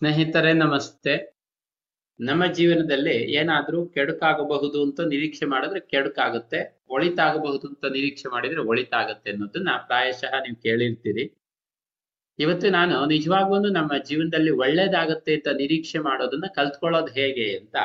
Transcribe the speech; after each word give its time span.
ಸ್ನೇಹಿತರೆ, 0.00 0.52
ನಮಸ್ತೆ. 0.52 1.14
ನಮ್ಮ 2.20 2.42
ಜೀವನದಲ್ಲಿ 2.58 3.16
ಏನಾದ್ರೂ 3.40 3.78
ಕೆಡುಕಾಗಬಹುದು 3.86 4.78
ಅಂತ 4.82 5.00
ನಿರೀಕ್ಷೆ 5.12 5.46
ಮಾಡಿದ್ರೆ 5.46 5.80
ಕೆಡುಕಾಗುತ್ತೆ. 5.92 6.60
ಒಳಿತಾಗಬಹುದು 6.88 7.66
ಅಂತ 7.68 7.84
ನಿರೀಕ್ಷೆ 7.96 8.28
ಮಾಡಿದ್ರೆ 8.28 8.60
ಒಳಿತಾಗುತ್ತೆ 8.60 9.28
ಅನ್ನೋದನ್ನ 9.30 9.72
ಪ್ರಾಯಶಃ 9.86 10.32
ನೀವು 10.40 10.58
ಕೇಳಿರ್ತೀರಿ. 10.62 11.24
ಇವತ್ತು 12.38 12.70
ನಾನು 12.70 13.06
ನಿಜವಾಗ್ಲೂ 13.06 13.70
ನಮ್ಮ 13.70 13.92
ಜೀವನದಲ್ಲಿ 14.08 14.54
ಒಳ್ಳೇದಾಗತ್ತೆ 14.62 15.34
ಅಂತ 15.34 15.48
ನಿರೀಕ್ಷೆ 15.62 15.98
ಮಾಡೋದನ್ನ 15.98 16.48
ಕಲ್ತ್ಕೊಳ್ಳೋದು 16.58 17.12
ಹೇಗೆ 17.18 17.46
ಅಂತ 17.58 17.76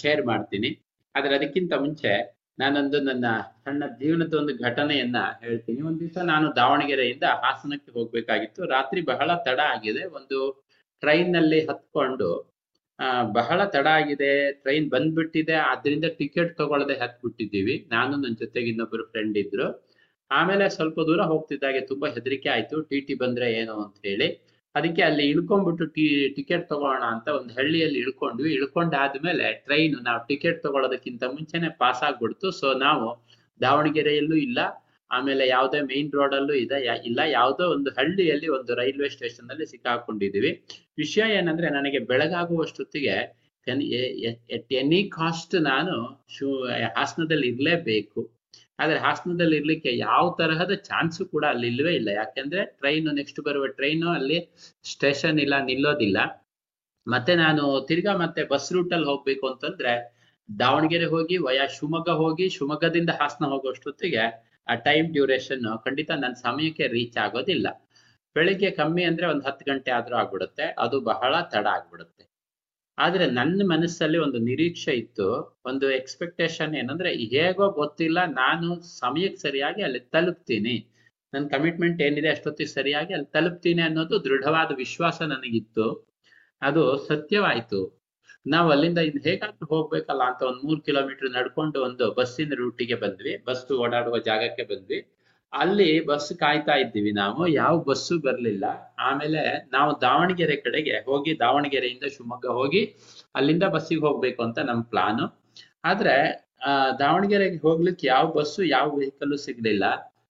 ಶೇರ್ 0.00 0.22
ಮಾಡ್ತೀನಿ. 0.26 0.70
ಆದ್ರೆ 1.14 1.34
ಅದಕ್ಕಿಂತ 1.34 1.72
ಮುಂಚೆ 1.84 2.12
ನಾನೊಂದು 2.58 3.00
ನನ್ನ 3.00 3.26
ಸಣ್ಣ 3.64 3.82
ಜೀವನದ 4.00 4.34
ಒಂದು 4.34 4.54
ಘಟನೆಯನ್ನ 4.64 5.18
ಹೇಳ್ತೀನಿ. 5.40 5.80
ಒಂದ್ 5.82 6.00
ದಿವಸ 6.00 6.18
ನಾನು 6.32 6.56
ದಾವಣಗೆರೆಯಿಂದ 6.56 7.26
ಹಾಸನಕ್ಕೆ 7.44 7.90
ಹೋಗ್ಬೇಕಾಗಿತ್ತು. 7.98 8.62
ರಾತ್ರಿ 8.76 9.02
ಬಹಳ 9.12 9.30
ತಡ 9.48 9.60
ಆಗಿದೆ. 9.74 10.04
ಒಂದು 10.18 10.38
ಟ್ರೈನ್ನಲ್ಲಿ 11.02 11.60
ಹತ್ಕೊಂಡು 11.70 12.28
ಬಹಳ 13.38 13.58
ತಡ 13.74 13.86
ಆಗಿದೆ, 13.98 14.30
ಟ್ರೈನ್ 14.62 14.86
ಬಂದ್ಬಿಟ್ಟಿದೆ 14.94 15.56
ಅದರಿಂದ 15.72 16.06
ಟಿಕೆಟ್ 16.20 16.52
ತಗೊಳ್ಳದೆ 16.60 16.94
ಹತ್ಬಿಟ್ಟಿದ್ದೀವಿ. 17.02 17.74
ನಾನು 17.92 18.12
ನನ್ನ 18.22 18.36
ಜೊತೆಗೆ 18.42 18.68
ಇನ್ನೊಬ್ಬರು 18.72 19.04
ಫ್ರೆಂಡ್ 19.12 19.36
ಇದ್ರು. 19.42 19.66
ಆಮೇಲೆ 20.30 20.64
ಸ್ವಲ್ಪ 20.76 20.98
ದೂರ 21.08 21.22
ಹೋಗ್ತಿದ್ದಾಗೆ 21.32 21.80
ತುಂಬಾ 21.90 22.08
ಹೆದರಿಕೆ 22.16 22.48
ಆಯ್ತು. 22.54 22.76
ಟಿ 22.88 22.98
ಟಿ 23.06 23.14
ಬಂದ್ರೆ 23.22 23.46
ಏನು 23.60 23.74
ಅಂತ 23.84 23.98
ಹೇಳಿ. 24.08 24.28
ಅದಕ್ಕೆ 24.74 25.02
ಅಲ್ಲಿ 25.08 25.24
ಇಳ್ಕೊಂಡ್ಬಿಟ್ಟು 25.32 25.84
ಟಿ, 25.94 26.04
ಟಿಕೆಟ್ 26.36 26.64
ತಗೋಣ 26.72 27.02
ಅಂತ 27.14 27.28
ಒಂದು 27.38 27.52
ಹಳ್ಳಿಯಲ್ಲಿ 27.58 27.98
ಇಳ್ಕೊಂಡ್ವಿ. 28.04 28.50
ಇಳ್ಕೊಂಡಾದ್ಮೇಲೆ 28.58 29.46
ಟ್ರೈನ್, 29.66 29.96
ನಾವು 30.08 30.20
ಟಿಕೆಟ್ 30.30 30.58
ತಗೊಳ್ಳೋದಕ್ಕಿಂತ 30.66 31.22
ಮುಂಚೆನೆ 31.36 31.70
ಪಾಸ್ 31.82 32.02
ಆಗ್ಬಿಡ್ತು 32.08 32.50
ಸೊ 32.60 32.70
ನಾವು 32.86 33.06
ದಾವಣಗೆರೆಯಲ್ಲೂ 33.60 34.36
ಇಲ್ಲ 34.46 34.58
ಆಮೇಲೆ 35.10 35.44
ಯಾವುದೇ 35.48 35.80
ಮೇನ್ 35.90 36.10
ರೋಡ್ 36.18 36.34
ಅಲ್ಲೂ 36.38 36.54
ಇದೆ 36.64 36.78
ಇಲ್ಲ, 37.08 37.20
ಯಾವುದೋ 37.38 37.64
ಒಂದು 37.74 37.90
ಹಳ್ಳಿಯಲ್ಲಿ 37.98 38.48
ಒಂದು 38.56 38.72
ರೈಲ್ವೆ 38.80 39.08
ಸ್ಟೇಷನ್ 39.16 39.50
ಅಲ್ಲಿ 39.52 39.66
ಸಿಕ್ಕಾಕೊಂಡಿದೀವಿ 39.72 40.50
ವಿಷಯ 41.02 41.26
ಏನಂದ್ರೆ 41.38 41.68
ನನಗೆ 41.76 42.00
ಬೆಳಗಾಗುವಷ್ಟೊತ್ತಿಗೆ 42.10 43.16
ಎಟ್ 44.56 44.72
ಎನಿ 44.80 45.00
ಕಾಸ್ಟ್ 45.16 45.54
ನಾನು 45.70 45.94
ಹಾಸನದಲ್ಲಿ 46.96 47.48
ಇರ್ಲೇಬೇಕು. 47.52 48.20
ಆದ್ರೆ 48.82 48.98
ಹಾಸನದಲ್ಲಿ 49.04 49.56
ಇರ್ಲಿಕ್ಕೆ 49.60 49.90
ಯಾವ 50.06 50.24
ತರಹದ 50.38 50.74
ಚಾನ್ಸ್ 50.88 51.20
ಕೂಡ 51.32 51.44
ಅಲ್ಲಿ 51.52 51.66
ಇಲ್ವೇ 51.72 51.92
ಇಲ್ಲ. 52.00 52.10
ಯಾಕೆಂದ್ರೆ 52.20 52.62
ಟ್ರೈನ್ 52.80 53.08
ನೆಕ್ಸ್ಟ್ 53.20 53.40
ಬರುವ 53.48 53.66
ಟ್ರೈನು 53.78 54.08
ಅಲ್ಲಿ 54.18 54.38
ಸ್ಟೇಷನ್ 54.92 55.40
ಇಲ್ಲ, 55.44 55.54
ನಿಲ್ಲೋದಿಲ್ಲ. 55.70 56.18
ಮತ್ತೆ 57.06 57.34
ನಾನು 57.44 57.64
ತಿರ್ಗಾ 57.88 58.14
ಮತ್ತೆ 58.22 58.42
ಬಸ್ 58.52 58.70
ರೂಟ್ 58.76 58.94
ಅಲ್ಲಿ 58.96 59.08
ಹೋಗ್ಬೇಕು 59.12 59.44
ಅಂತಂದ್ರೆ 59.50 59.92
ದಾವಣಗೆರೆ 60.48 61.08
ಹೋಗಿ, 61.14 61.36
ವಯಾ, 61.46 61.64
ಶಿವಮೊಗ್ಗ 61.76 62.10
ಹೋಗಿ, 62.22 62.46
ಶಿವಮೊಗ್ಗದಿಂದ 62.54 63.10
ಹಾಸನ 63.20 63.46
ಹೋಗೋಷ್ಟೊತ್ತಿಗೆ 63.52 64.22
ಆ 64.68 64.74
ಟೈಮ್ 64.74 65.12
ಡ್ಯೂರೇಷನ್ 65.12 65.84
ಖಂಡಿತ 65.84 66.10
ನನ್ನ 66.10 66.32
ಸಮಯಕ್ಕೆ 66.32 66.86
ರೀಚ್ 66.86 67.16
ಆಗೋದಿಲ್ಲ. 67.16 67.66
ಬೆಳಿಗ್ಗೆ 68.36 68.70
ಕಮ್ಮಿ 68.70 69.04
ಅಂದ್ರೆ 69.04 69.26
ಒಂದು 69.26 69.44
ಹತ್ತು 69.46 69.64
ಗಂಟೆ 69.72 69.90
ಆದ್ರೂ 69.90 70.16
ಆಗ್ಬಿಡುತ್ತೆ, 70.16 70.62
ಅದು 70.78 71.00
ಬಹಳ 71.00 71.40
ತಡ 71.40 71.66
ಆಗ್ಬಿಡುತ್ತೆ. 71.66 72.24
ಆದ್ರೆ 72.98 73.26
ನನ್ನ 73.30 73.62
ಮನಸ್ಸಲ್ಲಿ 73.72 74.18
ಒಂದು 74.18 74.38
ನಿರೀಕ್ಷೆ 74.38 74.92
ಇತ್ತು, 74.92 75.58
ಒಂದು 75.64 75.90
ಎಕ್ಸ್ಪೆಕ್ಟೇಷನ್ 75.90 76.74
ಏನಂದ್ರೆ 76.74 77.12
ಹೇಗೋ 77.14 77.70
ಗೊತ್ತಿಲ್ಲ, 77.70 78.18
ನಾನು 78.24 78.80
ಸಮಯಕ್ಕೆ 78.80 79.40
ಸರಿಯಾಗಿ 79.40 79.82
ಅಲ್ಲಿ 79.82 80.00
ತಲುಪ್ತೀನಿ. 80.00 80.76
ನನ್ನ 81.34 81.48
ಕಮಿಟ್ಮೆಂಟ್ 81.48 82.02
ಏನಿದೆ 82.02 82.28
ಅಷ್ಟೊತ್ತಿಗೆ 82.28 82.70
ಸರಿಯಾಗಿ 82.70 83.12
ಅಲ್ಲಿ 83.14 83.32
ತಲುಪ್ತೀನಿ 83.32 83.82
ಅನ್ನೋದು 83.82 84.24
ದೃಢವಾದ 84.24 84.70
ವಿಶ್ವಾಸ 84.76 85.22
ನನಗಿತ್ತು. 85.22 86.08
ಅದು 86.62 87.06
ಸತ್ಯವಾಯ್ತು. 87.08 87.80
ನಾವು 88.46 88.70
ಅಲ್ಲಿಂದ 88.70 88.98
ಇನ್ 88.98 89.20
ಹೇಗಾದ್ರೂ 89.22 89.66
ಹೋಗ್ಬೇಕಲ್ಲ 89.66 90.22
ಅಂತ 90.22 90.42
ಒಂದ್ 90.42 90.64
ಮೂರ್ 90.64 90.80
ಕಿಲೋಮೀಟರ್ 90.80 91.32
ನಡ್ಕೊಂಡು 91.32 91.84
ಒಂದು 91.84 92.14
ಬಸ್ಸಿನ 92.14 92.52
ರೂಟಿಗೆ 92.54 92.94
ಬಂದ್ವಿ. 92.94 93.44
ಬಸ್ 93.46 93.72
ಓಡಾಡುವ 93.72 94.18
ಜಾಗಕ್ಕೆ 94.18 94.62
ಬಂದ್ವಿ. 94.62 95.06
ಅಲ್ಲಿ 95.52 96.06
ಬಸ್ 96.06 96.38
ಕಾಯ್ತಾ 96.38 96.72
ಇದ್ದೀವಿ 96.72 97.12
ನಾವು. 97.12 97.46
ಯಾವ 97.46 97.78
ಬಸ್ಸು 97.78 98.20
ಬರ್ಲಿಲ್ಲ. 98.20 98.64
ಆಮೇಲೆ 98.98 99.68
ನಾವು 99.72 100.00
ದಾವಣಗೆರೆ 100.00 100.56
ಕಡೆಗೆ 100.56 100.90
ಹೋಗಿ 100.90 101.38
ದಾವಣಗೆರೆಯಿಂದ 101.38 102.02
ಶಿವಮೊಗ್ಗ 102.02 102.46
ಹೋಗಿ 102.46 102.96
ಅಲ್ಲಿಂದ 103.34 103.62
ಬಸ್ಸಿಗೆ 103.62 104.00
ಹೋಗ್ಬೇಕು 104.00 104.42
ಅಂತ 104.42 104.58
ನಮ್ 104.58 104.84
ಪ್ಲಾನು 104.84 105.42
ಆದ್ರೆ, 105.84 106.48
ಆ, 106.66 106.90
ದಾವಣಗೆರೆಗೆ 106.90 107.56
ಹೋಗ್ಲಿಕ್ಕೆ 107.56 108.06
ಯಾವ 108.06 108.32
ಬಸ್ಸು, 108.32 108.64
ಯಾವ 108.64 108.96
ವೆಹಿಕಲ್ 108.96 109.38
ಸಿಗ್ಲಿಲ್ಲ. 109.38 109.84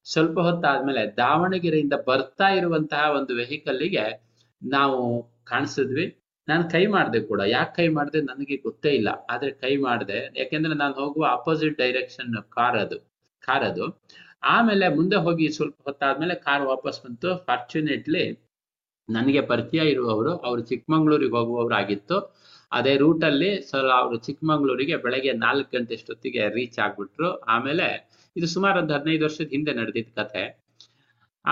ಸ್ವಲ್ಪ 0.04 0.38
ಹೊತ್ತಾದ್ಮೇಲೆ 0.38 1.16
ದಾವಣಗೆರೆಯಿಂದ 1.16 1.92
ಬರ್ತಾ 2.06 2.48
ಇರುವಂತಹ 2.48 3.10
ಒಂದು 3.16 3.36
ವೆಹಿಕಲ್ಗೆ 3.36 4.22
ನಾವು 4.62 5.22
ಕಾಣಿಸಿದ್ವಿ. 5.44 6.16
ನಾನು 6.48 6.70
ಕೈ 6.70 6.86
ಮಾಡಿದೆ 6.86 7.20
ಕೂಡ. 7.20 7.40
ಯಾಕೆ 7.46 7.76
ಕೈ 7.76 7.88
ಮಾಡಿದೆ 7.88 8.20
ನನಗೆ 8.20 8.56
ಗೊತ್ತೇ 8.56 8.90
ಇಲ್ಲ. 8.90 9.08
ಆದ್ರೆ 9.30 9.50
ಕೈ 9.50 9.76
ಮಾಡಿದೆ. 9.76 10.18
ಯಾಕೆಂದ್ರೆ 10.36 10.74
ನಾನು 10.74 10.94
ಹೋಗುವ 10.94 11.26
ಅಪೋಸಿಟ್ 11.30 11.78
ಡೈರೆಕ್ಷನ್ 11.78 12.42
ಕಾರ್ 12.50 12.78
ಅದು. 12.78 12.98
ಕಾರ್ 13.46 13.64
ಅದು. 13.64 14.02
ಆಮೇಲೆ 14.42 14.88
ಮುಂದೆ 14.88 15.16
ಹೋಗಿ 15.16 15.48
ಸ್ವಲ್ಪ 15.52 15.76
ಹೊತ್ತಾದ್ಮೇಲೆ 15.84 16.34
ಕಾರ್ 16.34 16.62
ವಾಪಸ್ 16.62 17.00
ಬಂತು. 17.04 17.44
ಫಾರ್ಚುನೇಟ್ಲಿ 17.46 18.24
ನನಗೆ 19.08 19.40
ಪರಿಚಯ 19.40 19.90
ಇರುವವರು 19.90 20.36
ಅವರು 20.36 20.60
ಚಿಕ್ಕಮಂಗ್ಳೂರಿಗೆ 20.60 21.30
ಹೋಗುವವರಾಗಿತ್ತು. 21.30 22.34
ಅದೇ 22.72 22.96
ರೂಟ್ 22.96 23.24
ಅಲ್ಲಿ 23.24 23.62
ಸರ್ 23.70 23.86
ಅವರು 23.86 24.16
ಚಿಕ್ಕಮಂಗ್ಳೂರಿಗೆ 24.16 24.96
ಬೆಳಗ್ಗೆ 24.96 25.32
ನಾಲ್ಕು 25.32 25.78
ಗಂಟೆ 25.78 25.94
ಅಷ್ಟೊತ್ತಿಗೆ 25.94 26.48
ರೀಚ್ 26.48 26.78
ಆಗ್ಬಿಟ್ರು. 26.78 27.38
ಆಮೇಲೆ 27.40 27.86
ಇದು 28.36 28.46
ಸುಮಾರು 28.46 28.80
ಒಂದು 28.80 28.94
ಹದಿನೈದು 28.94 29.24
ವರ್ಷದ 29.24 29.48
ಹಿಂದೆ 29.48 29.72
ನಡೆದಿದ್ದ 29.72 30.18
ಕಥೆ 30.18 30.67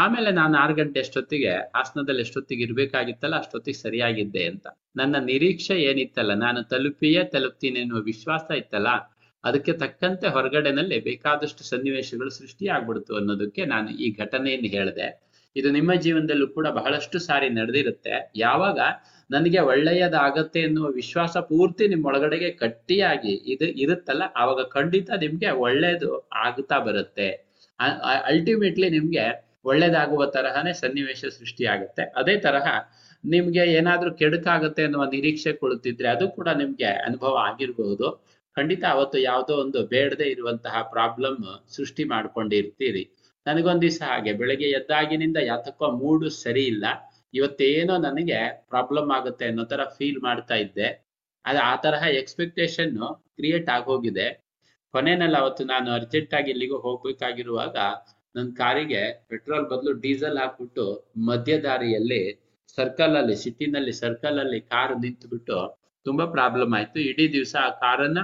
ಆಮೇಲೆ 0.03 0.31
ನಾನು 0.39 0.55
ಆರು 0.63 0.75
ಗಂಟೆ 0.79 0.99
ಅಷ್ಟೊತ್ತಿಗೆ 1.05 1.53
ಹಾಸನದಲ್ಲಿ 1.77 2.23
ಎಷ್ಟೊತ್ತಿಗೆ 2.27 2.63
ಇರ್ಬೇಕಾಗಿತ್ತಲ್ಲ 2.67 3.37
ಅಷ್ಟೊತ್ತಿಗೆ 3.43 3.79
ಸರಿಯಾಗಿದ್ದೆ 3.85 4.43
ಅಂತ. 4.53 4.67
ನನ್ನ 5.01 5.17
ನಿರೀಕ್ಷೆ 5.31 5.77
ಏನಿತ್ತಲ್ಲ, 5.91 6.33
ನಾನು 6.45 6.61
ತಲುಪಿಯೇ 6.73 7.23
ತಲುಪ್ತೀನಿ 7.35 7.79
ಎನ್ನುವ 7.85 8.01
ವಿಶ್ವಾಸ 8.13 8.47
ಇತ್ತಲ್ಲ, 8.63 8.91
ಅದಕ್ಕೆ 9.45 9.73
ತಕ್ಕಂತೆ 9.83 10.29
ಹೊರಗಡೆನಲ್ಲಿ 10.37 10.99
ಬೇಕಾದಷ್ಟು 11.09 11.63
ಸನ್ನಿವೇಶಗಳು 11.71 12.31
ಸೃಷ್ಟಿಯಾಗ್ಬಿಡ್ತು 12.41 13.13
ಅನ್ನೋದಕ್ಕೆ 13.21 13.65
ನಾನು 13.75 13.91
ಈ 14.05 14.09
ಘಟನೆಯನ್ನು 14.23 14.71
ಹೇಳಿದೆ. 14.77 15.09
ಇದು 15.57 15.69
ನಿಮ್ಮ 15.77 15.91
ಜೀವನದಲ್ಲೂ 16.05 16.47
ಕೂಡ 16.57 16.67
ಬಹಳಷ್ಟು 16.79 17.19
ಸಾರಿ 17.27 17.49
ನಡೆದಿರುತ್ತೆ. 17.59 18.15
ಯಾವಾಗ 18.47 18.79
ನನಗೆ 19.31 19.61
ಒಳ್ಳೆಯದಾಗತ್ತೆ 19.71 20.61
ಎನ್ನುವ 20.69 20.89
ವಿಶ್ವಾಸ 21.01 21.37
ಪೂರ್ತಿ 21.51 21.85
ನಿಮ್ಮೊಳಗಡೆಗೆ 21.93 22.51
ಗಟ್ಟಿಯಾಗಿ 22.63 23.35
ಇದು 23.53 23.67
ಇರುತ್ತಲ್ಲ, 23.85 24.25
ಆವಾಗ 24.41 24.61
ಖಂಡಿತ 24.77 25.11
ನಿಮ್ಗೆ 25.25 25.51
ಒಳ್ಳೇದು 25.67 26.11
ಆಗ್ತಾ 26.47 26.79
ಬರುತ್ತೆ. 26.89 27.29
ಅಲ್ಟಿಮೇಟ್ಲಿ 28.31 28.89
ನಿಮ್ಗೆ 28.97 29.25
ಒಳ್ಳೇದಾಗುವ 29.67 30.25
ತರಹನೇ 30.27 30.73
ಸನ್ನಿವೇಶ 30.73 31.25
ಸೃಷ್ಟಿಯಾಗುತ್ತೆ. 31.39 32.03
ಅದೇ 32.17 32.35
ತರಹ 32.37 32.67
ನಿಮ್ಗೆ 33.25 33.63
ಏನಾದ್ರೂ 33.79 34.11
ಕೆಡುಕಾಗುತ್ತೆ 34.15 34.83
ಅನ್ನುವ 34.85 35.05
ನಿರೀಕ್ಷೆ 35.05 35.53
ಕೊಡುತ್ತಿದ್ರೆ 35.53 36.09
ಅದು 36.09 36.27
ಕೂಡ 36.29 36.49
ನಿಮ್ಗೆ 36.49 36.91
ಅನುಭವ 37.09 37.35
ಆಗಿರಬಹುದು 37.49 38.09
ಖಂಡಿತ 38.57 38.85
ಅವತ್ತು 38.91 39.19
ಯಾವುದೋ 39.19 39.55
ಒಂದು 39.55 39.87
ಬೇಡದೆ 39.87 40.27
ಇರುವಂತಹ 40.31 40.77
ಪ್ರಾಬ್ಲಮ್ 40.93 41.41
ಸೃಷ್ಟಿ 41.71 42.05
ಮಾಡ್ಕೊಂಡಿರ್ತೀರಿ. 42.05 43.03
ನನಗೊಂದ್ 43.47 43.83
ದಿವಸ 43.83 44.01
ಹಾಗೆ, 44.07 44.33
ಬೆಳಗ್ಗೆ 44.33 44.69
ಎದ್ದಾಗಿನಿಂದ 44.71 45.39
ಯಾತಕ್ಕೋ 45.43 45.87
ಮೂಡು 45.93 46.29
ಸರಿ 46.37 46.65
ಇಲ್ಲ. 46.65 46.85
ಇವತ್ತೇನೋ 47.35 47.95
ನನಗೆ 47.99 48.39
ಪ್ರಾಬ್ಲಮ್ 48.69 49.11
ಆಗುತ್ತೆ 49.11 49.45
ಅನ್ನೋ 49.47 49.65
ತರ 49.65 49.83
ಫೀಲ್ 49.99 50.21
ಮಾಡ್ತಾ 50.23 50.55
ಇದ್ದೆ. 50.55 50.89
ಅದು 51.45 51.61
ಆ 51.61 51.75
ತರಹ 51.77 52.03
ಎಕ್ಸ್ಪೆಕ್ಟೇಷನ್ 52.13 52.95
ಕ್ರಿಯೇಟ್ 53.37 53.69
ಆಗೋಗಿದೆ. 53.69 54.27
ಕೊನೆಯಲ್ಲಿ 54.95 55.37
ಅವತ್ತು 55.37 55.63
ನಾನು 55.65 55.89
ಅರ್ಜೆಂಟ್ 55.91 56.35
ಆಗಿ 56.35 56.51
ಇಲ್ಲಿಗೂ 56.51 56.77
ಹೋಗ್ಬೇಕಾಗಿರುವಾಗ 56.79 57.77
ನನ್ನ 58.37 58.51
ಕಾರಿಗೆ 58.55 59.03
ಪೆಟ್ರೋಲ್ 59.29 59.67
ಬದಲು 59.71 59.93
ಡೀಸೆಲ್ 59.93 60.39
ಹಾಕ್ಬಿಟ್ಟು 60.39 60.85
ಮಧ್ಯ 61.29 61.61
ದಾರಿಯಲ್ಲಿ 61.61 62.23
ಸರ್ಕಲ್ 62.77 63.17
ಅಲ್ಲಿ 63.17 63.37
ಸಿಟಿನಲ್ಲಿ 63.37 63.93
ಸರ್ಕಲ್ 63.93 64.39
ಅಲ್ಲಿ 64.39 64.61
ಕಾರ್ 64.61 65.01
ನಿಂತುಬಿಟ್ಟು 65.01 65.59
ತುಂಬಾ 66.07 66.27
ಪ್ರಾಬ್ಲಮ್ 66.27 66.75
ಆಯ್ತು. 66.75 67.01
ಇಡೀ 67.01 67.33
ದಿವಸ 67.33 67.57
ಆ 67.61 67.71
ಕಾರನ್ನ 67.71 68.19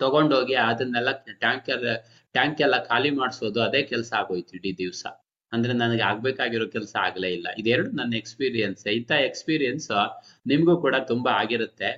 ತಗೊಂಡೋಗಿ 0.00 0.54
ಅದನ್ನೆಲ್ಲ 0.54 1.10
ಟ್ಯಾಂಕರ್ 1.40 1.86
ಟ್ಯಾಂಕ್ 2.32 2.60
ಎಲ್ಲ 2.60 2.84
ಖಾಲಿ 2.84 3.10
ಮಾಡಿಸೋದು 3.10 3.60
ಅದೇ 3.62 3.82
ಕೆಲಸ 3.82 4.12
ಆಗೋಯ್ತು 4.16 4.56
ಇಡೀ 4.56 4.72
ದಿವಸ. 4.78 5.06
ಅಂದ್ರೆ 5.52 5.72
ನನಗೆ 5.72 6.02
ಆಗ್ಬೇಕಾಗಿರೋ 6.02 6.66
ಕೆಲಸ 6.66 6.96
ಆಗ್ಲೇ 7.00 7.30
ಇಲ್ಲ. 7.32 7.48
ಇದೆರಡು 7.58 7.90
ನನ್ನ 7.90 8.14
ಎಕ್ಸ್ಪೀರಿಯನ್ಸ್ 8.14 8.86
ಇಂಥ 8.86 9.10
ಎಕ್ಸ್ಪೀರಿಯನ್ಸ್ 9.10 9.88
ನಿಮ್ಗೂ 10.46 10.80
ಕೂಡ 10.80 10.94
ತುಂಬಾ 11.06 11.32
ಆಗಿರುತ್ತೆ. 11.32 11.90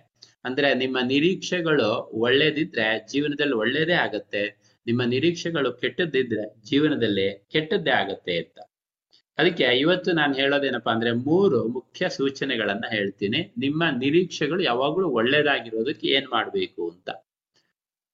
ಅಂದ್ರೆ 0.45 0.75
ನಿಮ್ಮ 0.75 0.97
ನಿರೀಕ್ಷೆಗಳು 1.05 1.89
ಒಳ್ಳೇದಿದ್ರೆ 2.13 3.07
ಜೀವನದಲ್ಲಿ 3.09 3.55
ಒಳ್ಳೇದೇ 3.55 3.93
ಆಗತ್ತೆ. 3.93 4.66
ನಿಮ್ಮ 4.87 5.03
ನಿರೀಕ್ಷೆಗಳು 5.03 5.73
ಕೆಟ್ಟದ್ದಿದ್ರೆ 5.73 6.61
ಜೀವನದಲ್ಲಿ 6.65 7.47
ಕೆಟ್ಟದ್ದೇ 7.51 7.91
ಆಗತ್ತೆ 7.91 8.39
ಅಂತ. 8.39 8.59
ಅದಕ್ಕೆ 9.39 9.65
ಇವತ್ತು 9.65 10.13
ನಾನು 10.13 10.35
ಹೇಳೋದೇನಪ್ಪಾ 10.35 10.93
ಅಂದ್ರೆ 10.93 11.13
ಮೂರು 11.13 11.69
ಮುಖ್ಯ 11.69 12.09
ಸೂಚನೆಗಳನ್ನ 12.09 12.85
ಹೇಳ್ತೀನಿ. 12.91 13.55
ನಿಮ್ಮ 13.59 13.85
ನಿರೀಕ್ಷೆಗಳು 13.99 14.63
ಯಾವಾಗ್ಲೂ 14.63 15.09
ಒಳ್ಳೇದಾಗಿರೋದಕ್ಕೆ 15.09 16.07
ಏನ್ 16.07 16.29
ಮಾಡ್ಬೇಕು 16.29 16.91
ಅಂತ. 16.91 17.11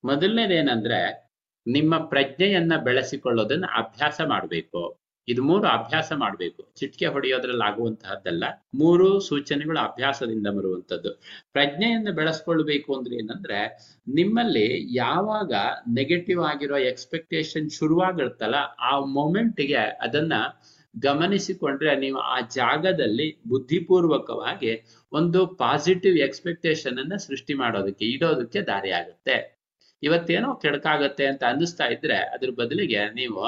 ಮೊದಲನೇದೇನಂದ್ರೆ 0.05 1.33
ನಿಮ್ಮ 1.67 1.99
ಪ್ರಜ್ಞೆಯನ್ನ 1.99 2.77
ಬೆಳೆಸಿಕೊಳ್ಳೋದನ್ನ 2.77 3.65
ಅಭ್ಯಾಸ 3.77 4.21
ಮಾಡ್ಬೇಕು. 4.27 5.02
ಇದು 5.29 5.43
ಮೂರು 5.43 5.69
ಅಭ್ಯಾಸ 5.69 6.13
ಮಾಡ್ಬೇಕು. 6.13 6.73
ಚಿಟ್ಕೆ 6.77 7.07
ಹೊಡೆಯೋದ್ರಲ್ಲಿ 7.07 7.65
ಆಗುವಂತಹದ್ದಲ್ಲ. 7.69 8.45
ಮೂರು 8.75 9.21
ಸೂಚನೆಗಳು 9.21 9.79
ಅಭ್ಯಾಸದಿಂದ 9.79 10.47
ಬರುವಂತದ್ದು. 10.47 11.11
ಪ್ರಜ್ಞೆಯನ್ನ 11.53 12.11
ಬೆಳೆಸ್ಕೊಳ್ಬೇಕು 12.11 12.97
ಅಂದ್ರೆ 12.97 13.15
ಏನಂದ್ರೆ, 13.15 13.61
ನಿಮ್ಮಲ್ಲಿ 14.09 14.67
ಯಾವಾಗ 14.97 15.53
ನೆಗೆಟಿವ್ 15.95 16.43
ಆಗಿರೋ 16.43 16.77
ಎಕ್ಸ್ಪೆಕ್ಟೇಷನ್ 16.77 17.71
ಶುರುವಾಗಿರ್ತಲ್ಲ 17.71 18.55
ಆ 18.81 18.99
ಮೊಮೆಂಟ್ಗೆ 19.13 19.75
ಅದನ್ನ 19.75 20.33
ಗಮನಿಸಿಕೊಂಡ್ರೆ 20.95 21.97
ನೀವು 21.97 22.19
ಆ 22.19 22.41
ಜಾಗದಲ್ಲಿ 22.57 23.41
ಬುದ್ಧಿಪೂರ್ವಕವಾಗಿ 23.47 24.73
ಒಂದು 25.13 25.47
ಪಾಸಿಟಿವ್ 25.47 26.19
ಎಕ್ಸ್ಪೆಕ್ಟೇಷನ್ 26.19 26.99
ಅನ್ನ 26.99 27.17
ಸೃಷ್ಟಿ 27.17 27.55
ಮಾಡೋದಕ್ಕೆ, 27.55 28.05
ಇಡೋದಕ್ಕೆ 28.05 28.61
ದಾರಿ 28.63 28.91
ಆಗುತ್ತೆ 28.91 29.37
ಇವತ್ತೇನೋ 30.03 30.55
ಕೆಡಕಾಗತ್ತೆ 30.55 31.27
ಅಂತ 31.27 31.45
ಅನ್ನಿಸ್ತಾ 31.45 31.85
ಇದ್ರೆ, 31.87 32.15
ಅದ್ರ 32.15 32.51
ಬದಲಿಗೆ 32.51 33.11
ನೀವು 33.15 33.43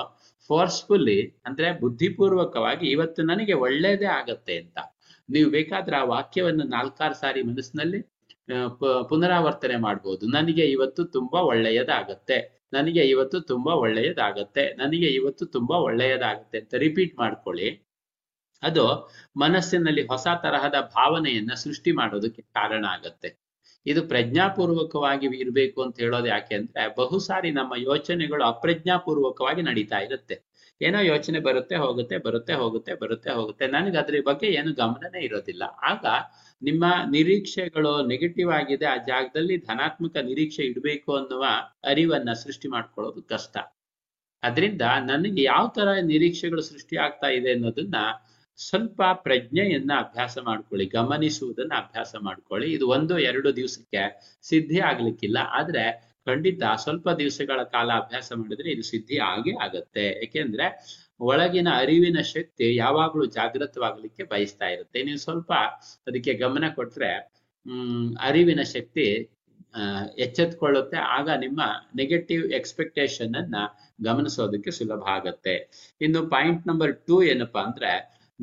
ಫೋರ್ಸ್ಫುಲ್ಲಿ 0.49 1.19
ಅಂದ್ರೆ 1.47 1.81
ಬುದ್ಧಿಪೂರ್ವಕವಾಗಿ 1.81 2.87
ಇವತ್ತು 2.91 3.23
ನನಗೆ 3.23 3.53
ಒಳ್ಳೇದೇ 3.53 4.05
ಆಗತ್ತೆ 4.05 4.57
ಅಂತ. 4.59 4.79
ನೀವು 5.31 5.51
ಬೇಕಾದ್ರೆ 5.51 5.97
ಆ 5.97 6.05
ವಾಕ್ಯವನ್ನು 6.05 6.65
ನಾಲ್ಕಾರು 6.65 7.15
ಸಾರಿ 7.15 7.43
ಮನಸ್ಸಿನಲ್ಲಿ 7.43 8.01
ಪುನರಾವರ್ತನೆ 9.09 9.77
ಮಾಡ್ಬೋದು. 9.77 10.27
ನನಗೆ 10.27 10.65
ಇವತ್ತು 10.71 11.05
ತುಂಬಾ 11.05 11.41
ಒಳ್ಳೆಯದಾಗತ್ತೆ. 11.43 12.67
ನನಗೆ 12.73 13.03
ಇವತ್ತು 13.05 13.41
ತುಂಬಾ 13.41 13.73
ಒಳ್ಳೆಯದಾಗತ್ತೆ. 13.75 14.75
ನನಗೆ 14.75 15.07
ಇವತ್ತು 15.07 15.47
ತುಂಬಾ 15.47 15.77
ಒಳ್ಳೆಯದಾಗತ್ತೆ 15.77 16.59
ಅಂತ 16.59 16.75
ರಿಪೀಟ್ 16.75 17.19
ಮಾಡ್ಕೊಳ್ಳಿ. 17.19 17.69
ಅದು 18.63 18.85
ಮನಸ್ಸಿನಲ್ಲಿ 19.37 20.07
ಹೊಸ 20.07 20.27
ತರಹದ 20.43 20.75
ಭಾವನೆಯನ್ನ 20.95 21.53
ಸೃಷ್ಟಿ 21.55 21.93
ಮಾಡೋದಕ್ಕೆ 21.93 22.43
ಕಾರಣ 22.43 22.85
ಆಗತ್ತೆ. 22.89 23.44
ಇದು 23.87 24.01
ಪ್ರಜ್ಞಾಪೂರ್ವಕವಾಗಿ 24.09 25.27
ಇರಬೇಕು 25.43 25.79
ಅಂತ 25.83 25.97
ಹೇಳೋದು 26.01 26.27
ಯಾಕೆ 26.27 26.55
ಅಂದ್ರೆ 26.55 26.85
ಬಹುಸಾರಿ 26.97 27.51
ನಮ್ಮ 27.51 27.73
ಯೋಚನೆಗಳು 27.91 28.45
ಅಪ್ರಜ್ಞಾಪೂರ್ವಕವಾಗಿ 28.45 29.63
ನಡೀತಾ 29.63 29.99
ಇರುತ್ತೆ. 29.99 30.37
ಏನೋ 30.81 31.01
ಯೋಚನೆ 31.03 31.39
ಬರುತ್ತೆ, 31.39 31.77
ಹೋಗುತ್ತೆ 31.77 32.17
ಬರುತ್ತೆ 32.19 32.55
ಹೋಗುತ್ತೆ 32.55 32.95
ಬರುತ್ತೆ, 32.95 33.31
ಹೋಗುತ್ತೆ. 33.31 33.65
ನನಗೆ 33.67 33.97
ಅದ್ರ 33.99 34.21
ಬಗ್ಗೆ 34.27 34.49
ಏನು 34.53 34.71
ಗಮನನೇ 34.73 35.21
ಇರೋದಿಲ್ಲ. 35.21 35.63
ಆಗ 35.83 36.05
ನಿಮ್ಮ 36.63 36.85
ನಿರೀಕ್ಷೆಗಳು 37.11 37.93
ನೆಗೆಟಿವ್ 38.07 38.51
ಆಗಿದೆ, 38.51 38.87
ಆ 38.87 38.97
ಜಾಗದಲ್ಲಿ 39.07 39.57
ಧನಾತ್ಮಕ 39.71 40.17
ನಿರೀಕ್ಷೆ 40.31 40.63
ಇಡಬೇಕು 40.63 41.13
ಅನ್ನುವ 41.17 41.45
ಅರಿವನ್ನ 41.85 42.33
ಸೃಷ್ಟಿ 42.45 42.69
ಮಾಡ್ಕೊಳ್ಳೋದು 42.69 43.23
ಕಷ್ಟ. 43.23 43.57
ಅದರಿಂದ 44.43 44.83
ನನಗೆ 45.11 45.43
ಯಾವ 45.43 45.67
ತರ 45.77 45.89
ನಿರೀಕ್ಷೆಗಳು 46.13 46.63
ಸೃಷ್ಟಿ 46.63 46.97
ಆಗ್ತಾ 46.97 47.29
ಇದೆ 47.29 47.51
ಅನ್ನೋದನ್ನ 47.53 47.97
ಸ್ವಲ್ಪ 48.59 49.03
ಪ್ರಜ್ಞೆಯನ್ನ 49.23 49.93
ಅಭ್ಯಾಸ 49.99 50.39
ಮಾಡ್ಕೊಳ್ಳಿ 50.45 50.87
ಗಮನಿಸುವುದನ್ನ 50.89 51.73
ಅಭ್ಯಾಸ 51.77 52.15
ಮಾಡ್ಕೊಳ್ಳಿ. 52.21 52.73
ಇದು 52.73 52.89
ಒಂದು 52.89 53.19
ಎರಡು 53.21 53.57
ದಿವಸಕ್ಕೆ 53.57 54.03
ಸಿದ್ಧಿ 54.43 54.81
ಆಗ್ಲಿಕ್ಕಿಲ್ಲ. 54.81 55.39
ಆದ್ರೆ 55.51 55.85
ಖಂಡಿತ 56.27 56.63
ಸ್ವಲ್ಪ 56.77 57.09
ದಿವಸಗಳ 57.19 57.63
ಕಾಲ 57.73 57.91
ಅಭ್ಯಾಸ 57.93 58.33
ಮಾಡಿದ್ರೆ 58.37 58.69
ಇದು 58.71 58.83
ಸಿದ್ಧಿ 58.83 59.19
ಆಗಿ 59.27 59.53
ಆಗತ್ತೆ. 59.57 60.07
ಯಾಕೆಂದ್ರೆ 60.21 60.67
ಒಳಗಿನ 61.21 61.69
ಅರಿವಿನ 61.77 62.21
ಶಕ್ತಿ 62.27 62.77
ಯಾವಾಗ್ಲೂ 62.77 63.25
ಜಾಗೃತವಾಗ್ಲಿಕ್ಕೆ 63.31 64.25
ಬಯಸ್ತಾ 64.25 64.67
ಇರುತ್ತೆ. 64.67 65.03
ನೀವು 65.03 65.19
ಸ್ವಲ್ಪ 65.19 65.51
ಅದಕ್ಕೆ 66.07 66.35
ಗಮನ 66.35 66.65
ಕೊಟ್ರೆ 66.75 67.13
ಹ್ಮ್ 67.67 68.09
ಅರಿವಿನ 68.21 68.63
ಶಕ್ತಿ 68.75 69.07
ಆ, 69.75 69.85
ಎಚ್ಚೆತ್ಕೊಳ್ಳುತ್ತೆ. 70.17 70.97
ಆಗ 71.17 71.29
ನಿಮ್ಮ 71.37 71.61
ನೆಗೆಟಿವ್ 71.97 72.53
ಎಕ್ಸ್ಪೆಕ್ಟೇಷನ್ 72.53 73.35
ಅನ್ನ 73.35 73.57
ಗಮನಿಸೋದಕ್ಕೆ 74.03 74.71
ಸುಲಭ 74.71 75.03
ಆಗತ್ತೆ. 75.09 75.55
ಇನ್ನು 76.01 76.27
ಪಾಯಿಂಟ್ 76.29 76.69
ನಂಬರ್ 76.69 76.93
ಟೂ 77.07 77.17
ಏನಪ್ಪಾ 77.23 77.61
ಅಂದ್ರೆ 77.61 77.91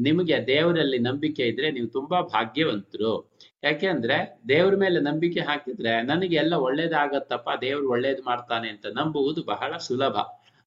ನಿಮಗೆ 0.02 0.48
ದೇವರಲ್ಲಿ 0.48 1.00
ನಂಬಿಕೆ 1.00 1.44
ಇದ್ರೆ 1.44 1.72
ನೀವು 1.72 1.88
ತುಂಬಾ 1.88 2.22
ಭಾಗ್ಯವಂತರು. 2.22 3.32
ಯಾಕೆ 3.64 3.88
ಅಂದ್ರೆ 3.88 4.40
ದೇವ್ರ 4.50 4.76
ಮೇಲೆ 4.76 5.00
ನಂಬಿಕೆ 5.00 5.40
ಹಾಕಿದ್ರೆ 5.40 6.02
ನನಗೆ 6.02 6.36
ಎಲ್ಲ 6.36 6.54
ಒಳ್ಳೇದಾಗತ್ತಪ್ಪ, 6.54 7.50
ದೇವ್ರು 7.62 7.90
ಒಳ್ಳೇದು 7.90 8.22
ಮಾಡ್ತಾನೆ 8.22 8.70
ಅಂತ 8.70 8.86
ನಂಬುವುದು 8.86 9.44
ಬಹಳ 9.44 9.78
ಸುಲಭ. 9.78 10.18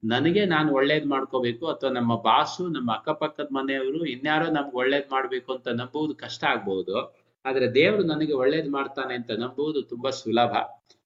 ನನಗೆ 0.05 0.45
ನಾನು 0.45 0.73
ಒಳ್ಳೇದ್ 0.73 1.07
ಮಾಡ್ಕೋಬೇಕು 1.07 1.67
ಅಥವಾ 1.67 1.91
ನಮ್ಮ 1.91 2.23
ಬಾಸು, 2.23 2.69
ನಮ್ಮ 2.69 2.93
ಅಕ್ಕಪಕ್ಕದ 2.93 3.49
ಮನೆಯವರು 3.53 4.05
ಇನ್ಯಾರೋ 4.05 4.47
ನಮ್ಗೆ 4.51 4.77
ಒಳ್ಳೇದ್ 4.77 5.13
ಮಾಡ್ಬೇಕು 5.13 5.53
ಅಂತ 5.53 5.69
ನಂಬುವುದು 5.69 6.15
ಕಷ್ಟ 6.15 6.45
ಆಗ್ಬಹುದು 6.45 6.97
ಆದ್ರೆ 7.45 7.75
ದೇವ್ರು 7.75 8.03
ನನಗೆ 8.03 8.33
ಒಳ್ಳೇದ್ 8.33 8.69
ಮಾಡ್ತಾನೆ 8.69 9.15
ಅಂತ 9.15 9.31
ನಂಬುವುದು 9.31 9.83
ತುಂಬಾ 9.83 10.11
ಸುಲಭ. 10.11 10.53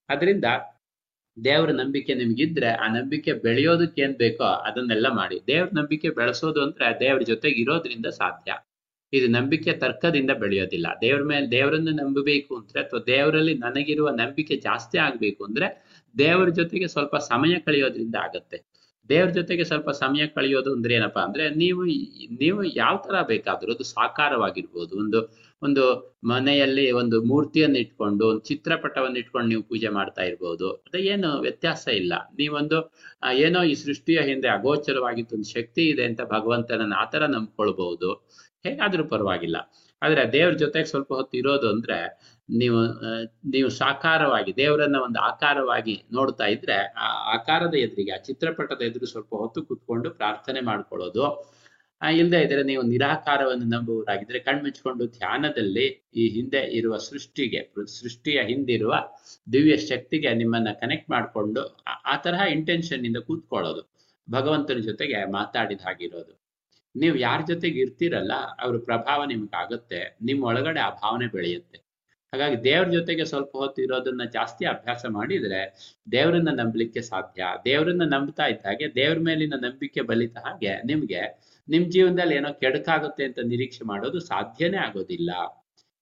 ಅದರಿಂದ 0.08 0.44
ದೇವ್ರ 1.44 1.70
ನಂಬಿಕೆ 1.70 2.14
ನಿಮ್ಗಿದ್ರೆ 2.14 2.66
ಆ 2.66 2.86
ನಂಬಿಕೆ 2.88 3.32
ಬೆಳೆಯೋದಕ್ಕೆ 3.32 4.02
ಏನ್ 4.02 4.14
ಬೇಕೋ 4.14 4.44
ಅದನ್ನೆಲ್ಲ 4.44 5.08
ಮಾಡಿ. 5.08 5.40
ದೇವ್ರ 5.46 5.68
ನಂಬಿಕೆ 5.74 6.10
ಬೆಳೆಸೋದು 6.10 6.62
ಅಂದ್ರೆ 6.62 7.00
ದೇವ್ರ 7.00 7.22
ಜೊತೆಗೆ 7.22 7.60
ಇರೋದ್ರಿಂದ 7.60 8.06
ಸಾಧ್ಯ. 8.06 8.52
ಇದು 9.12 9.28
ನಂಬಿಕೆ 9.28 9.72
ತರ್ಕದಿಂದ 9.72 10.30
ಬೆಳೆಯೋದಿಲ್ಲ. 10.30 10.86
ದೇವ್ರ 11.00 11.22
ಮೇಲೆ 11.22 11.50
ದೇವರನ್ನು 11.50 11.90
ನಂಬಬೇಕು 11.90 12.56
ಅಂದ್ರೆ 12.56 12.80
ಅಥವಾ 12.80 13.00
ದೇವರಲ್ಲಿ 13.06 13.54
ನನಗಿರುವ 13.54 14.08
ನಂಬಿಕೆ 14.10 14.56
ಜಾಸ್ತಿ 14.56 14.98
ಆಗ್ಬೇಕು 14.98 15.44
ಅಂದ್ರೆ 15.44 15.68
ದೇವರ 16.18 16.48
ಜೊತೆಗೆ 16.48 16.88
ಸ್ವಲ್ಪ 16.88 17.16
ಸಮಯ 17.16 17.58
ಕಳೆಯೋದ್ರಿಂದ 17.58 18.14
ಆಗತ್ತೆ. 18.14 18.77
ದೇವ್ರ 19.08 19.28
ಜೊತೆಗೆ 19.30 19.64
ಸ್ವಲ್ಪ 19.64 19.90
ಸಮಯ 20.00 20.22
ಕಳೆಯೋದು 20.26 20.70
ಅಂದ್ರೆ 20.72 20.92
ಏನಪ್ಪಾ 20.94 21.20
ಅಂದ್ರೆ 21.22 21.44
ನೀವು 21.54 21.82
ನೀವು 22.40 22.60
ಯಾವ 22.76 22.94
ತರ 23.06 23.16
ಬೇಕಾದ್ರೂ 23.22 23.72
ಅದು 23.72 23.84
ಸಾಕಾರವಾಗಿರ್ಬೋದು, 23.92 24.92
ಒಂದು 24.96 25.20
ಒಂದು 25.62 25.84
ಮನೆಯಲ್ಲಿ 26.24 26.84
ಒಂದು 26.92 27.16
ಮೂರ್ತಿಯನ್ನು 27.22 27.78
ಇಟ್ಕೊಂಡು, 27.78 28.24
ಒಂದು 28.26 28.44
ಚಿತ್ರಪಟವನ್ನು 28.44 29.18
ಇಟ್ಕೊಂಡು 29.18 29.48
ನೀವು 29.48 29.62
ಪೂಜೆ 29.62 29.88
ಮಾಡ್ತಾ 29.88 30.22
ಇರ್ಬೋದು. 30.22 30.68
ಅದೇ 30.86 31.00
ಏನು 31.14 31.30
ವ್ಯತ್ಯಾಸ 31.40 31.84
ಇಲ್ಲ. 32.00 32.12
ನೀವೊಂದು 32.38 32.78
ಏನೋ 33.36 33.62
ಈ 33.62 33.74
ಸೃಷ್ಟಿಯ 33.84 34.20
ಹಿಂದೆ 34.20 34.48
ಅಗೋಚರವಾಗಿತ್ತು 34.48 35.36
ಒಂದು 35.36 35.50
ಶಕ್ತಿ 35.50 35.84
ಇದೆ 35.88 36.04
ಅಂತ 36.04 36.20
ಭಗವಂತನನ್ನ 36.34 36.96
ಆತರ 37.04 37.26
ನಂಬ್ಕೊಳ್ಬಹುದು 37.26 38.10
ಹೇಗಾದ್ರೂ 38.64 39.04
ಪರವಾಗಿಲ್ಲ. 39.04 39.56
ಆದ್ರೆ 40.02 40.32
ದೇವ್ರ 40.32 40.54
ಜೊತೆಗೆ 40.54 40.84
ಸ್ವಲ್ಪ 40.84 41.12
ಹೊತ್ತು 41.12 41.36
ಇರೋದು 41.36 41.68
ಅಂದ್ರೆ 41.68 41.98
ನೀವು 42.50 42.78
ನೀವು 43.44 43.68
ಸಾಕಾರವಾಗಿ 43.68 44.56
ದೇವರನ್ನ 44.56 44.96
ಒಂದು 44.96 45.18
ಆಕಾರವಾಗಿ 45.20 46.02
ನೋಡ್ತಾ 46.12 46.46
ಇದ್ರೆ 46.46 46.76
ಆ 46.98 47.34
ಆಕಾರದ 47.34 47.74
ಎದುರಿಗೆ 47.74 48.12
ಆ 48.12 48.16
ಚಿತ್ರಪಟದ 48.16 48.82
ಎದುರು 48.82 49.06
ಸ್ವಲ್ಪ 49.06 49.34
ಹೊತ್ತು 49.34 49.62
ಕುತ್ಕೊಂಡು 49.62 50.10
ಪ್ರಾರ್ಥನೆ 50.10 50.60
ಮಾಡ್ಕೊಳ್ಳೋದು. 50.60 51.24
ಆ, 52.02 52.10
ಇಲ್ದೇ 52.10 52.40
ಇದ್ರೆ 52.42 52.62
ನೀವು 52.62 52.82
ನಿರಾಕಾರವನ್ನು 52.82 53.64
ನಂಬುವರಾಗಿದ್ರೆ 53.64 54.38
ಕಣ್ಮುಚ್ಕೊಂಡು 54.38 55.06
ಧ್ಯಾನದಲ್ಲಿ 55.06 55.86
ಈ 56.14 56.28
ಹಿಂದೆ 56.28 56.58
ಇರುವ 56.58 56.96
ಸೃಷ್ಟಿಗೆ 56.96 57.60
ಸೃಷ್ಟಿಯ 58.00 58.42
ಹಿಂದಿರುವ 58.42 58.94
ದಿವ್ಯ 59.52 59.76
ಶಕ್ತಿಗೆ 59.76 60.34
ನಿಮ್ಮನ್ನ 60.34 60.72
ಕನೆಕ್ಟ್ 60.80 61.10
ಮಾಡ್ಕೊಂಡು 61.10 61.62
ಆ 62.06 62.16
ತರಹ 62.16 62.52
ಇಂಟೆನ್ಷನ್ 62.52 63.04
ಇಂದ 63.04 63.16
ಕೂತ್ಕೊಳ್ಳೋದು. 63.16 63.82
ಭಗವಂತನ 64.28 64.78
ಜೊತೆಗೆ 64.78 65.30
ಮಾತಾಡಿದ 65.32 65.80
ಹಾಗಿರೋದು 65.84 66.32
ನೀವು 67.02 67.16
ಯಾರ 67.26 67.40
ಜೊತೆಗೆ 67.50 67.78
ಇರ್ತೀರಲ್ಲ, 67.84 68.32
ಅವ್ರ 68.64 68.76
ಪ್ರಭಾವ 68.88 69.20
ನಿಮ್ಗೆ 69.32 69.56
ಆಗುತ್ತೆ 69.62 70.00
ನಿಮ್ಮ 70.28 70.48
ಒಳಗಡೆ 70.50 70.80
ಆ 70.86 70.90
ಭಾವನೆ 71.02 71.26
ಬೆಳೆಯುತ್ತೆ. 71.36 71.78
ಹಾಗಾಗಿ 72.32 72.56
ದೇವ್ರ 72.64 72.86
ಜೊತೆಗೆ 72.96 73.24
ಸ್ವಲ್ಪ 73.24 73.52
ಹೊತ್ತು 73.62 73.80
ಇರೋದನ್ನ 73.84 74.24
ಜಾಸ್ತಿ 74.34 74.64
ಅಭ್ಯಾಸ 74.72 75.02
ಮಾಡಿದ್ರೆ 75.16 75.60
ದೇವರನ್ನ 76.12 76.50
ನಂಬಲಿಕ್ಕೆ 76.60 77.02
ಸಾಧ್ಯ, 77.10 77.42
ದೇವರನ್ನ 77.68 78.06
ನಂಬ್ತಾ 78.14 78.46
ಇದ್ದ 78.52 78.66
ಹಾಗೆ 78.70 78.88
ದೇವ್ರ 78.98 79.18
ಮೇಲಿನ 79.28 79.56
ನಂಬಿಕೆ 79.66 80.02
ಬಲಿತ 80.10 80.36
ಹಾಗೆ 80.46 80.74
ನಿಮ್ಗೆ 80.90 81.22
ನಿಮ್ 81.68 81.86
ಜೀವನದಲ್ಲಿ 81.94 82.34
ಏನೋ 82.40 82.50
ಕೆಡಕಾಗುತ್ತೆ 82.62 83.22
ಅಂತ 83.28 83.40
ನಿರೀಕ್ಷೆ 83.52 83.84
ಮಾಡೋದು 83.84 84.18
ಸಾಧ್ಯನೇ 84.30 84.78
ಆಗೋದಿಲ್ಲ. 84.86 85.30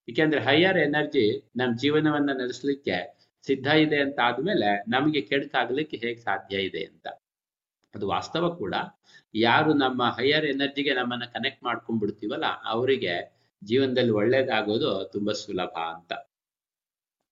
ಏಕೆಂದ್ರೆ 0.09 0.41
ಹೈಯರ್ 0.49 0.79
ಎನರ್ಜಿ 0.87 1.27
ನಮ್ 1.61 1.73
ಜೀವನವನ್ನ 1.83 2.31
ನಡೆಸಲಿಕ್ಕೆ 2.43 2.99
ಸಿದ್ಧ 3.45 3.69
ಇದೆ 3.85 3.99
ಅಂತ 4.07 4.19
ಆದ್ಮೇಲೆ 4.29 4.71
ನಮಗೆ 4.95 5.21
ಕೆಡಕಾಗ್ಲಿಕ್ಕೆ 5.31 5.97
ಹೇಗೆ 6.05 6.21
ಸಾಧ್ಯ 6.29 6.57
ಇದೆ 6.69 6.83
ಅಂತ. 6.91 7.07
ಅದು 7.97 8.09
ವಾಸ್ತವ 8.09 8.55
ಕೂಡ. 8.55 8.75
ಯಾರು 9.35 9.75
ನಮ್ಮ 9.75 10.03
ಹೈಯರ್ 10.05 10.47
ಎನರ್ಜಿಗೆ 10.47 10.95
ನಮ್ಮನ್ನ 10.95 11.25
ಕನೆಕ್ಟ್ 11.25 11.65
ಮಾಡ್ಕೊಂಡ್ಬಿಡ್ತೀವಲ್ಲ, 11.65 12.45
ಅವರಿಗೆ 12.65 13.37
ಜೀವನದಲ್ಲಿ 13.65 14.11
ಒಳ್ಳೇದಾಗೋದು 14.11 15.11
ತುಂಬಾ 15.13 15.33
ಸುಲಭ 15.33 15.79
ಅಂತ. 15.79 16.13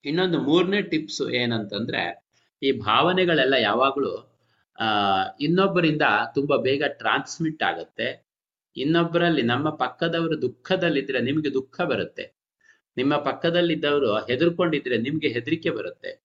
ಇನ್ನೊಂದು 0.04 0.40
ಮೂರನೇ 0.40 0.82
ಟಿಪ್ಸ್ 0.82 1.30
ಏನಂತಂದ್ರೆ, 1.30 2.24
ಈ 2.62 2.72
ಭಾವನೆಗಳೆಲ್ಲ 2.72 3.54
ಯಾವಾಗಲೂ, 3.54 4.38
ಆ, 4.78 4.84
ಇನ್ನೊಬ್ಬರಿಂದ 5.40 6.02
ತುಂಬಾ 6.34 6.56
ಬೇಗ 6.56 6.84
ಟ್ರಾನ್ಸ್ಮಿಟ್ 6.88 7.62
ಆಗತ್ತೆ. 7.62 8.26
ಇನ್ನೊಬ್ಬರಲ್ಲಿ 8.76 9.42
ನಮ್ಮ 9.42 9.70
ಪಕ್ಕದವರು 9.70 10.42
ದುಃಖದಲ್ಲಿದ್ರೆ 10.42 11.20
ನಿಮ್ಗೆ 11.20 11.52
ದುಃಖ 11.52 11.80
ಬರುತ್ತೆ. 11.80 12.32
ನಿಮ್ಮ 12.96 13.16
ಪಕ್ಕದಲ್ಲಿದ್ದವರು 13.16 14.14
ಹೆದರ್ಕೊಂಡಿದ್ರೆ 14.14 14.96
ನಿಮ್ಗೆ 14.96 15.28
ಹೆದರಿಕೆ 15.28 15.70
ಬರುತ್ತೆ. 15.70 16.23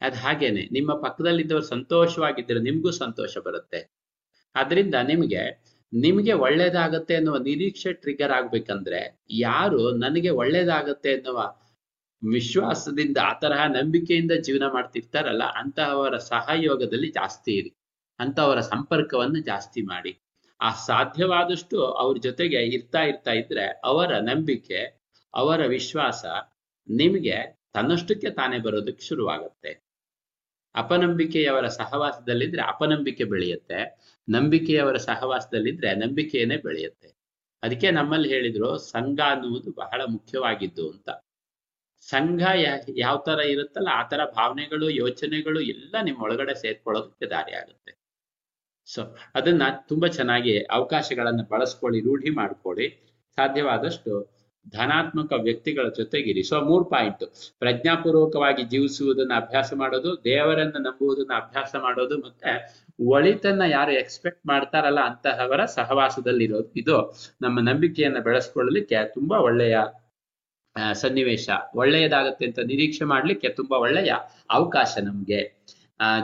ಅದ್ 0.00 0.16
ಹಾಗೇನೆ, 0.16 0.68
ನಿಮ್ಮ 0.72 0.94
ಪಕ್ಕದಲ್ಲಿದ್ದವರು 0.94 1.64
ಸಂತೋಷವಾಗಿದ್ದರೆ 1.64 2.60
ನಿಮ್ಗೂ 2.60 2.90
ಸಂತೋಷ 2.90 3.38
ಬರುತ್ತೆ. 3.38 3.90
ಅದರಿಂದ 4.54 4.94
ನಿಮ್ಗೆ 4.94 5.66
ನಿಮ್ಗೆ 5.92 6.32
ಒಳ್ಳೇದಾಗತ್ತೆ 6.32 7.14
ಅನ್ನುವ 7.14 7.36
ನಿರೀಕ್ಷೆ 7.36 7.92
ಟ್ರಿಗರ್ 7.92 8.32
ಆಗ್ಬೇಕಂದ್ರೆ, 8.32 9.20
ಯಾರು 9.30 9.90
ನನಗೆ 9.90 10.30
ಒಳ್ಳೇದಾಗತ್ತೆ 10.30 11.14
ಅನ್ನುವ 11.14 11.56
ವಿಶ್ವಾಸದಿಂದ, 12.30 13.16
ಆ 13.22 13.32
ತರಹ 13.32 13.66
ನಂಬಿಕೆಯಿಂದ 13.66 14.32
ಜೀವನ 14.32 14.62
ಮಾಡ್ತಿರ್ತಾರಲ್ಲ, 14.72 15.42
ಅಂತಹವರ 15.42 16.16
ಸಹಯೋಗದಲ್ಲಿ 16.16 17.08
ಜಾಸ್ತಿ 17.08 17.52
ಇರಿ. 17.52 17.74
ಅಂತಹವರ 18.18 18.60
ಸಂಪರ್ಕವನ್ನು 18.60 19.40
ಜಾಸ್ತಿ 19.40 19.82
ಮಾಡಿ. 19.82 20.18
ಆ 20.60 20.70
ಸಾಧ್ಯವಾದಷ್ಟು 20.72 21.84
ಅವ್ರ 21.84 22.18
ಜೊತೆಗೆ 22.18 22.62
ಇರ್ತಾ 22.66 23.02
ಇರ್ತಾ 23.02 23.30
ಇದ್ರೆ, 23.30 23.80
ಅವರ 23.84 24.18
ನಂಬಿಕೆ, 24.18 24.80
ಅವರ 25.34 25.66
ವಿಶ್ವಾಸ 25.66 26.24
ನಿಮ್ಗೆ 26.88 27.62
ತನ್ನಷ್ಟಕ್ಕೆ 27.72 28.30
ತಾನೇ 28.30 28.58
ಬರೋದಕ್ಕೆ 28.58 29.04
ಶುರುವಾಗುತ್ತೆ. 29.06 29.85
ಅಪನಂಬಿಕೆಯವರ 30.76 31.68
ಸಹವಾಸದಲ್ಲಿದ್ರೆ 31.68 32.62
ಅಪನಂಬಿಕೆ 32.62 33.24
ಬೆಳೆಯುತ್ತೆ, 33.24 33.98
ನಂಬಿಕೆಯವರ 34.28 34.96
ಸಹವಾಸದಲ್ಲಿದ್ರೆ 34.96 35.94
ನಂಬಿಕೆಯೇ 35.94 36.56
ಬೆಳೆಯುತ್ತೆ. 36.56 37.16
ಅದಕ್ಕೆ 37.62 37.90
ನಮ್ಮಲ್ಲಿ 37.90 38.28
ಹೇಳಿದ್ರು, 38.28 38.78
ಸಂಘ 38.78 39.20
ಅನ್ನುವುದು 39.20 39.70
ಬಹಳ 39.72 40.02
ಮುಖ್ಯವಾಗಿದ್ದು 40.08 40.90
ಅಂತ. 40.90 41.08
ಸಂಘ 42.00 42.42
ಯಾವ 42.96 43.22
ತರ 43.26 43.40
ಇರುತ್ತಲ್ಲ, 43.40 43.88
ಆ 43.92 44.02
ತರ 44.08 44.20
ಭಾವನೆಗಳು, 44.24 44.90
ಯೋಚನೆಗಳು 44.90 45.60
ಎಲ್ಲ 45.60 45.96
ನಿಮ್ಮ 46.02 46.22
ಒಳಗಡೆ 46.22 46.54
ಸೇರ್ಕೊಳ್ಳೋದಕ್ಕೆ 46.54 47.26
ದಾರಿ 47.26 47.54
ಆಗುತ್ತೆ. 47.54 47.92
ಸೊ 48.86 49.16
ಅದನ್ನ 49.34 49.62
ತುಂಬಾ 49.88 50.08
ಚೆನ್ನಾಗಿ 50.08 50.62
ಅವಕಾಶಗಳನ್ನ 50.62 51.40
ಬಳಸ್ಕೊಳ್ಳಿ, 51.50 52.00
ರೂಢಿ 52.00 52.30
ಮಾಡ್ಕೊಳ್ಳಿ. 52.30 52.88
ಸಾಧ್ಯವಾದಷ್ಟು 53.36 54.35
ಧನಾತ್ಮಕ 54.72 55.32
ವ್ಯಕ್ತಿಗಳ 55.32 55.88
ಜೊತೆಗಿರಿ. 55.88 56.42
ಸೊ 56.42 56.60
ಮೂರ್ 56.60 56.90
ಪಾಯಿಂಟ್ 56.90 57.24
ಪ್ರಜ್ಞಾಪೂರ್ವಕವಾಗಿ 57.58 58.62
ಜೀವಿಸುವುದನ್ನ 58.62 59.32
ಅಭ್ಯಾಸ 59.36 59.72
ಮಾಡೋದು, 59.76 60.24
ದೇವರನ್ನ 60.24 60.76
ನಂಬುವುದನ್ನ 60.78 61.32
ಅಭ್ಯಾಸ 61.36 61.74
ಮಾಡೋದು, 61.76 62.18
ಮತ್ತೆ 62.18 62.52
ಒಳಿತನ್ನ 63.06 63.62
ಯಾರು 63.68 63.92
ಎಕ್ಸ್ಪೆಕ್ಟ್ 63.92 64.46
ಮಾಡ್ತಾರಲ್ಲ 64.46 65.00
ಅಂತಹವರ 65.00 65.64
ಸಹವಾಸದಲ್ಲಿರೋದು. 65.64 66.72
ಇದು 66.76 67.14
ನಮ್ಮ 67.42 67.60
ನಂಬಿಕೆಯನ್ನ 67.60 68.18
ಬೆಳೆಸ್ಕೊಳ್ಳಲಿಕ್ಕೆ 68.18 69.08
ತುಂಬಾ 69.14 69.38
ಒಳ್ಳೆಯ 69.38 69.78
ಸನ್ನಿವೇಶ. 70.92 71.48
ಒಳ್ಳೆಯದಾಗತ್ತೆ 71.74 72.46
ಅಂತ 72.46 72.58
ನಿರೀಕ್ಷೆ 72.58 73.04
ಮಾಡ್ಲಿಕ್ಕೆ 73.04 73.48
ತುಂಬಾ 73.48 73.76
ಒಳ್ಳೆಯ 73.78 74.12
ಅವಕಾಶ 74.50 74.98
ನಮ್ಗೆ. 75.02 75.40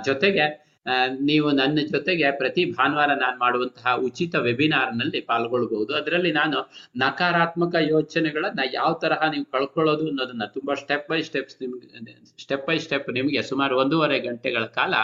ಜೊತೆಗೆ 0.04 0.71
ನೀವು 1.20 1.48
ನನ್ನ 1.50 1.78
ಜೊತೆಗೆ 1.90 2.30
ಪ್ರತಿ 2.30 2.62
ಭಾನುವಾರ 2.70 3.10
ನಾನು 3.14 3.36
ಮಾಡುವಂತಹ 3.38 3.94
ಉಚಿತ 3.96 4.34
ವೆಬಿನಾರ್ನಲ್ಲಿ 4.34 5.20
ಪಾಲ್ಗೊಳ್ಬಹುದು. 5.20 5.94
ಅದರಲ್ಲಿ 5.94 6.32
ನಾನು 6.32 6.58
ನಕಾರಾತ್ಮಕ 6.96 7.74
ಯೋಚನೆಗಳನ್ನ 7.88 8.60
ಯಾವ 8.72 8.92
ತರಹ 8.92 9.30
ನೀವು 9.30 9.46
ಕಳ್ಕೊಳ್ಳೋದು 9.52 10.06
ಅನ್ನೋದನ್ನ 10.08 10.46
ತುಂಬಾ 10.46 10.74
ಸ್ಟೆಪ್ 10.74 11.08
ಬೈ 11.10 11.22
ಸ್ಟೆಪ್ಸ್ 11.22 11.56
ನಿಮ್ಗೆ 11.60 12.16
ಸ್ಟೆಪ್ 12.42 12.66
ಬೈ 12.68 12.78
ಸ್ಟೆಪ್ 12.78 13.10
ನಿಮಗೆ 13.10 13.42
ಸುಮಾರು 13.42 13.76
ಒಂದೂವರೆ 13.78 14.18
ಗಂಟೆಗಳ 14.20 14.64
ಕಾಲ 14.64 14.94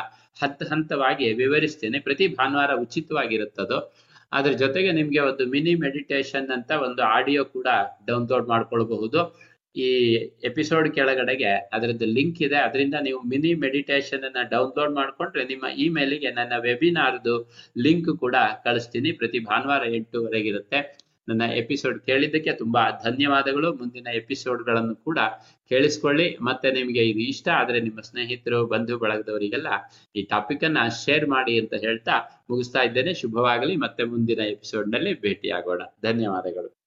ಹಂತ 0.42 0.62
ಹಂತವಾಗಿ 0.72 1.32
ವಿವರಿಸ್ತೇನೆ. 1.32 1.98
ಪ್ರತಿ 2.00 2.26
ಭಾನುವಾರ 2.28 2.72
ಉಚಿತವಾಗಿರುತ್ತದು, 2.74 3.78
ಅದ್ರ 4.32 4.52
ಜೊತೆಗೆ 4.52 4.90
ನಿಮ್ಗೆ 4.92 5.20
ಒಂದು 5.20 5.46
ಮಿನಿ 5.46 5.74
ಮೆಡಿಟೇಷನ್ 5.74 6.48
ಅಂತ 6.50 6.70
ಒಂದು 6.86 7.02
ಆಡಿಯೋ 7.02 7.44
ಕೂಡ 7.44 7.68
ಡೌನ್ಲೋಡ್ 8.06 8.48
ಮಾಡ್ಕೊಳ್ಬಹುದು. 8.48 9.20
ಈ 9.78 10.14
ಎಪಿಸೋಡ್ 10.44 10.94
ಕೆಳಗಡೆಗೆ 10.94 11.50
ಅದರದ್ದು 11.72 12.04
ಲಿಂಕ್ 12.04 12.42
ಇದೆ. 12.42 12.56
ಅದರಿಂದ 12.56 12.94
ನೀವು 13.02 13.20
ಮಿನಿ 13.22 13.54
ಮೆಡಿಟೇಷನ್ 13.54 14.22
ಅನ್ನ 14.22 14.48
ಡೌನ್ಲೋಡ್ 14.50 14.94
ಮಾಡ್ಕೊಂಡ್ರೆ 14.94 15.44
ನಿಮ್ಮ 15.44 15.66
ಇಮೇಲಿಗೆ 15.76 16.30
ನನ್ನ 16.30 16.52
ವೆಬಿನಾರ್ದು 16.58 17.50
ಲಿಂಕ್ 17.78 18.18
ಕೂಡ 18.18 18.36
ಕಳಿಸ್ತೀನಿ. 18.64 19.12
ಪ್ರತಿ 19.12 19.38
ಭಾನುವಾರ 19.38 19.94
ಎಂಟುವರೆಗಿರುತ್ತೆ 19.94 20.98
ನನ್ನ 21.28 21.42
ಎಪಿಸೋಡ್ 21.42 22.00
ಕೇಳಿದ್ದಕ್ಕೆ 22.00 22.52
ತುಂಬಾ 22.52 22.90
ಧನ್ಯವಾದಗಳು. 23.04 23.74
ಮುಂದಿನ 23.74 24.06
ಎಪಿಸೋಡ್ಗಳನ್ನು 24.14 24.96
ಕೂಡ 24.96 25.18
ಕೇಳಿಸ್ಕೊಳ್ಳಿ. 25.68 26.36
ಮತ್ತೆ 26.40 26.72
ನಿಮಗೆ 26.72 27.08
ಇದು 27.08 27.18
ಇಷ್ಟ 27.18 27.48
ಆದ್ರೆ 27.48 27.80
ನಿಮ್ಮ 27.80 28.00
ಸ್ನೇಹಿತರು, 28.00 28.66
ಬಂಧು, 28.66 28.98
ಬಳಗದವರಿಗೆಲ್ಲ 28.98 29.66
ಈ 30.16 30.22
ಟಾಪಿಕ್ 30.22 30.64
ಅನ್ನ 30.64 30.78
ಶೇರ್ 31.04 31.28
ಮಾಡಿ 31.28 31.60
ಅಂತ 31.60 31.74
ಹೇಳ್ತಾ 31.74 32.44
ಮುಗಿಸ್ತಾ 32.50 32.82
ಇದ್ದೇನೆ. 32.82 33.14
ಶುಭವಾಗಲಿ. 33.14 33.76
ಮತ್ತೆ 33.76 34.04
ಮುಂದಿನ 34.04 34.38
ಎಪಿಸೋಡ್ನಲ್ಲಿ 34.38 35.20
ಭೇಟಿಯಾಗೋಣ. 35.20 35.82
ಧನ್ಯವಾದಗಳು. 36.02 36.77